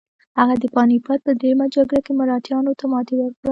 هغه 0.39 0.53
د 0.61 0.63
پاني 0.75 0.97
پت 1.05 1.19
په 1.25 1.31
دریمه 1.39 1.65
جګړه 1.75 1.99
کې 2.05 2.11
مراتیانو 2.19 2.77
ته 2.79 2.85
ماتې 2.91 3.15
ورکړه. 3.17 3.49